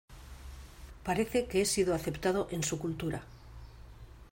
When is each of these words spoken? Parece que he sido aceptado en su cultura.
Parece 1.07 1.45
que 1.45 1.61
he 1.61 1.65
sido 1.67 1.93
aceptado 1.93 2.47
en 2.49 2.63
su 2.63 2.79
cultura. 2.79 3.21